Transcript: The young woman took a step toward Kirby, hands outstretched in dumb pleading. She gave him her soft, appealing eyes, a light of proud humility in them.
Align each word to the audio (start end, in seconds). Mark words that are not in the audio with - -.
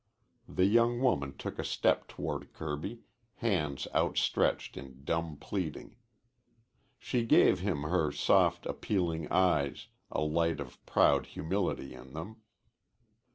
The 0.49 0.65
young 0.65 0.99
woman 0.99 1.37
took 1.37 1.59
a 1.59 1.63
step 1.63 2.07
toward 2.07 2.53
Kirby, 2.53 3.01
hands 3.35 3.87
outstretched 3.93 4.75
in 4.75 5.03
dumb 5.03 5.37
pleading. 5.37 5.95
She 6.97 7.23
gave 7.23 7.59
him 7.59 7.83
her 7.83 8.11
soft, 8.11 8.65
appealing 8.65 9.31
eyes, 9.31 9.89
a 10.09 10.21
light 10.21 10.59
of 10.59 10.83
proud 10.87 11.27
humility 11.27 11.93
in 11.93 12.13
them. 12.13 12.37